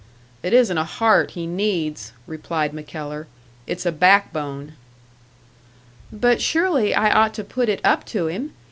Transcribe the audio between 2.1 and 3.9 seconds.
replied MacKellar; "it's